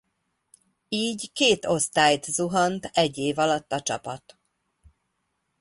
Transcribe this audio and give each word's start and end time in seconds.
Így 0.89 1.31
két 1.31 1.65
osztályt 1.65 2.23
zuhant 2.25 2.85
egy 2.93 3.17
év 3.17 3.37
alatt 3.39 3.71
a 3.71 3.81
csapat. 3.81 4.37